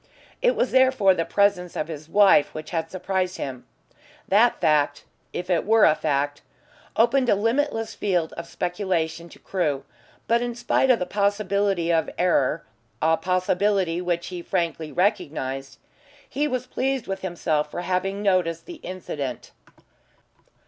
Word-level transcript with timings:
It 0.41 0.55
was 0.55 0.71
therefore 0.71 1.13
the 1.13 1.25
presence 1.25 1.75
of 1.75 1.87
his 1.87 2.09
wife 2.09 2.55
which 2.55 2.71
had 2.71 2.89
surprised 2.89 3.37
him. 3.37 3.67
That 4.27 4.59
fact 4.59 5.03
if 5.31 5.47
it 5.47 5.63
were 5.63 5.85
a 5.85 5.93
fact 5.93 6.41
opened 6.95 7.29
a 7.29 7.35
limitless 7.35 7.93
field 7.93 8.33
of 8.33 8.47
speculation 8.47 9.29
to 9.29 9.37
Crewe, 9.37 9.83
but 10.27 10.41
in 10.41 10.55
spite 10.55 10.89
of 10.89 10.97
the 10.97 11.05
possibility 11.05 11.93
of 11.93 12.09
error 12.17 12.65
a 12.99 13.15
possibility 13.15 14.01
which 14.01 14.29
he 14.29 14.41
frankly 14.41 14.91
recognised 14.91 15.77
he 16.27 16.47
was 16.47 16.65
pleased 16.65 17.05
with 17.05 17.21
himself 17.21 17.69
for 17.69 17.81
having 17.81 18.23
noticed 18.23 18.65
the 18.65 18.77
incident. 18.81 19.51